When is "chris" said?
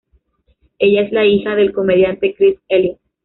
2.33-2.57